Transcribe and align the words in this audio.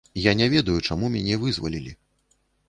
Я 0.19 0.31
не 0.39 0.47
ведаю, 0.53 0.77
чаму 0.87 1.09
мяне 1.17 1.37
вызвалілі. 1.45 1.95